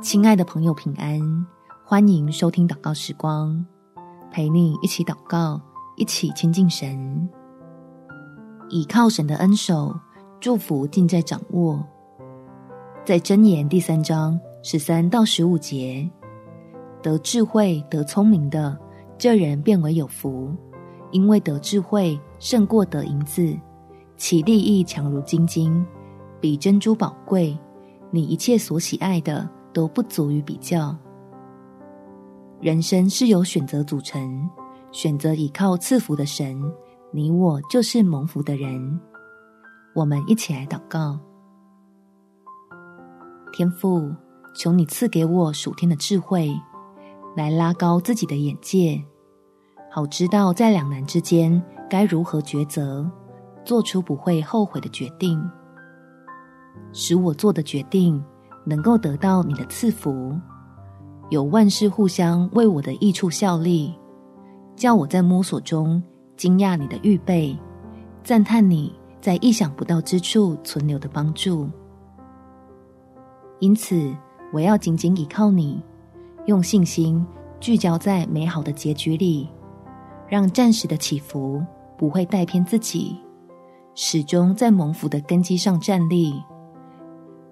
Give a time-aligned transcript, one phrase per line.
[0.00, 1.46] 亲爱的朋友，平安！
[1.84, 3.66] 欢迎收听祷告时光，
[4.30, 5.60] 陪你一起祷告，
[5.96, 7.28] 一起亲近神。
[8.68, 9.92] 倚靠神的恩手，
[10.38, 11.84] 祝福尽在掌握。
[13.04, 16.08] 在箴言第三章十三到十五节，
[17.02, 18.78] 得智慧、得聪明的，
[19.18, 20.54] 这人便为有福，
[21.10, 23.52] 因为得智慧胜过得银子，
[24.16, 25.84] 其利益强如金金，
[26.40, 27.58] 比珍珠宝贵。
[28.10, 30.96] 你一切所喜爱的，都不足以比较。
[32.60, 34.48] 人生是由选择组成，
[34.90, 36.60] 选择倚靠赐福的神，
[37.12, 39.00] 你我就是蒙福的人。
[39.94, 41.18] 我们一起来祷告：
[43.52, 44.12] 天父，
[44.54, 46.52] 求你赐给我属天的智慧，
[47.36, 49.00] 来拉高自己的眼界，
[49.90, 53.08] 好知道在两难之间该如何抉择，
[53.64, 55.40] 做出不会后悔的决定，
[56.92, 58.22] 使我做的决定。
[58.68, 60.38] 能够得到你的赐福，
[61.30, 63.94] 有万事互相为我的益处效力，
[64.76, 66.02] 叫我在摸索中
[66.36, 67.58] 惊讶你的预备，
[68.22, 71.66] 赞叹你在意想不到之处存留的帮助。
[73.58, 74.14] 因此，
[74.52, 75.82] 我要紧紧倚靠你，
[76.44, 77.26] 用信心
[77.58, 79.48] 聚焦在美好的结局里，
[80.28, 81.64] 让暂时的起伏
[81.96, 83.16] 不会带偏自己，
[83.94, 86.34] 始终在蒙福的根基上站立。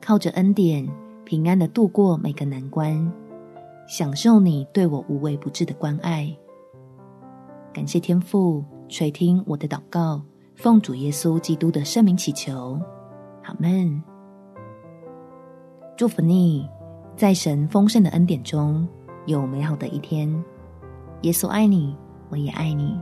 [0.00, 0.88] 靠着恩典，
[1.30, 3.08] 平安的度过每个难关，
[3.86, 6.28] 享受你对我无微不至的关爱。
[7.72, 10.20] 感谢天父垂听我的祷告，
[10.56, 12.80] 奉主耶稣基督的圣名祈求，
[13.44, 14.02] 阿们。
[15.96, 16.68] 祝福你，
[17.14, 18.84] 在神丰盛的恩典中
[19.26, 20.28] 有美好的一天。
[21.22, 21.96] 耶稣爱你，
[22.28, 23.00] 我也爱你。